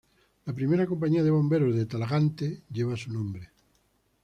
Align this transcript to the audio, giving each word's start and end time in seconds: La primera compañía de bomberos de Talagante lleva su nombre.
La 0.47 0.53
primera 0.55 0.87
compañía 0.87 1.21
de 1.23 1.29
bomberos 1.29 1.75
de 1.75 1.85
Talagante 1.85 2.63
lleva 2.73 2.97
su 2.97 3.13
nombre. 3.13 3.51